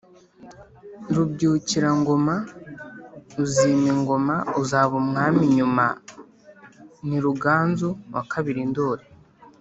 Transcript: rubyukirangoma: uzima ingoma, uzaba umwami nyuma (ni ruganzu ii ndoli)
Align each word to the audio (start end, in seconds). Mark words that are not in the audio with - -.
rubyukirangoma: 1.15 2.35
uzima 3.43 3.85
ingoma, 3.95 4.35
uzaba 4.61 4.93
umwami 5.03 5.43
nyuma 5.57 5.85
(ni 7.07 7.17
ruganzu 7.25 7.89
ii 8.49 8.65
ndoli) 8.71 9.05